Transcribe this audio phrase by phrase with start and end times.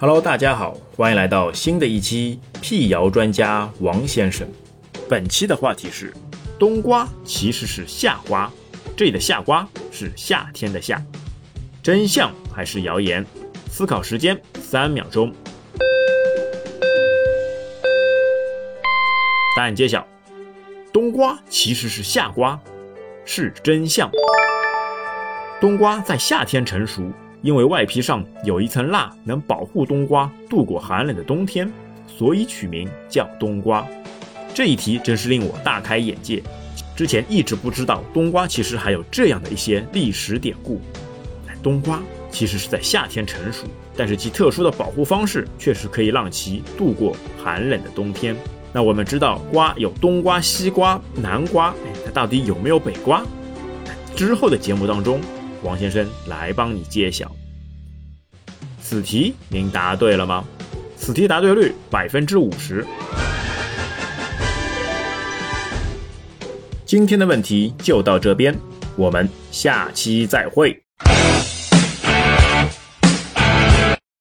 [0.00, 4.48] Hello，大家好，欢迎来到新的一期辟谣专家王先生。
[5.10, 6.10] 本期的话题是
[6.58, 8.50] 冬瓜其实是夏瓜，
[8.96, 11.04] 这里的夏瓜是夏天的夏，
[11.82, 13.22] 真相还是谣言？
[13.70, 15.30] 思考时间三秒钟。
[19.54, 20.08] 答案揭晓，
[20.94, 22.58] 冬瓜其实是夏瓜，
[23.26, 24.10] 是真相。
[25.60, 27.02] 冬瓜在夏天成熟。
[27.42, 31.70] 因为外皮上有一层蜡，能保护冬瓜度过寒冷的冬天，
[32.06, 33.86] 所以取名叫冬瓜。
[34.52, 36.42] 这一题真是令我大开眼界，
[36.94, 40.80] 之前一直不知道冬瓜其实还有这样的一些历史典故。
[41.62, 43.66] 冬瓜其实是在夏天成熟，
[43.96, 48.36] 但是其特殊的保护方式确实可以让其度过寒冷的冬天。
[48.72, 53.22] 那我们知道瓜有冬瓜、西瓜、南瓜，哎，它到底有没有北瓜？
[54.14, 55.20] 之后的节目当中。
[55.62, 57.30] 王先生来帮你揭晓，
[58.80, 60.44] 此题您答对了吗？
[60.96, 62.86] 此题答对率百分之五十。
[66.84, 68.54] 今天的问题就到这边，
[68.96, 70.82] 我们下期再会。